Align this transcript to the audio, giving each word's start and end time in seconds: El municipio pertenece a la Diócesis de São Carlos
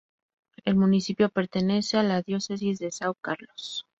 El 0.65 0.77
municipio 0.77 1.29
pertenece 1.29 1.95
a 1.95 2.01
la 2.01 2.23
Diócesis 2.23 2.79
de 2.79 2.87
São 2.87 3.15
Carlos 3.21 3.85